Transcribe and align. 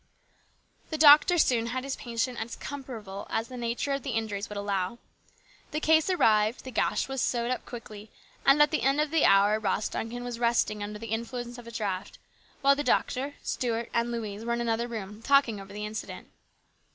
The 0.89 0.97
doctor 0.97 1.37
soon 1.37 1.67
had 1.67 1.83
his 1.83 1.95
patient 1.95 2.39
as 2.41 2.55
comfortable 2.55 3.27
as 3.29 3.49
the 3.49 3.55
nature 3.55 3.91
of 3.91 4.01
the 4.01 4.09
injuries 4.17 4.49
would 4.49 4.57
allow. 4.57 4.97
The 5.69 5.79
case 5.79 6.09
arrived, 6.09 6.63
the 6.63 6.71
gash 6.71 7.07
was 7.07 7.21
sewed 7.21 7.51
up 7.51 7.67
quickly, 7.67 8.09
and 8.43 8.59
at 8.63 8.71
the 8.71 8.81
end 8.81 8.99
of 8.99 9.11
the 9.11 9.25
hour 9.25 9.59
Ross 9.59 9.89
Duncan 9.89 10.23
was 10.23 10.39
resting 10.39 10.81
under 10.81 10.97
the 10.97 11.05
influence 11.13 11.59
of 11.59 11.67
a 11.67 11.71
draught, 11.71 12.17
while 12.61 12.75
the 12.75 12.83
doctor, 12.83 13.35
Stuart, 13.43 13.91
and 13.93 14.11
Louise 14.11 14.43
were 14.43 14.53
in 14.53 14.61
another 14.61 14.87
room 14.87 15.21
talking 15.21 15.61
over 15.61 15.71
the 15.71 15.85
accident. 15.85 16.31